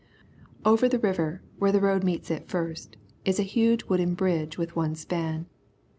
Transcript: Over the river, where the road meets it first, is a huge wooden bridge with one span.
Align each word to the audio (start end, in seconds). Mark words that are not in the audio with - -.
Over 0.65 0.89
the 0.89 0.97
river, 0.97 1.43
where 1.59 1.71
the 1.71 1.79
road 1.79 2.03
meets 2.03 2.31
it 2.31 2.49
first, 2.49 2.97
is 3.23 3.39
a 3.39 3.43
huge 3.43 3.83
wooden 3.83 4.15
bridge 4.15 4.57
with 4.57 4.75
one 4.75 4.95
span. 4.95 5.45